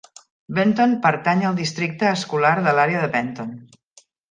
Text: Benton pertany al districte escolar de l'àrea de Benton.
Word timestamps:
Benton 0.59 0.95
pertany 1.03 1.43
al 1.51 1.59
districte 1.59 2.09
escolar 2.15 2.55
de 2.69 2.75
l'àrea 2.79 3.07
de 3.07 3.13
Benton. 3.21 3.55